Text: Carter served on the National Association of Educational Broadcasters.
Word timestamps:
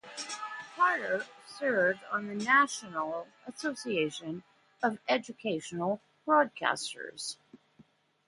Carter 0.75 1.25
served 1.45 1.99
on 2.11 2.25
the 2.25 2.33
National 2.33 3.27
Association 3.47 4.41
of 4.81 4.97
Educational 5.07 6.01
Broadcasters. 6.25 7.37